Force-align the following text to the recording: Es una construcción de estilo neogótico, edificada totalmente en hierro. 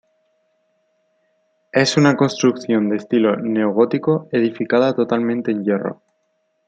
Es 1.71 1.95
una 1.95 2.15
construcción 2.17 2.89
de 2.89 2.95
estilo 2.97 3.35
neogótico, 3.37 4.27
edificada 4.31 4.95
totalmente 4.95 5.51
en 5.51 5.63
hierro. 5.63 6.01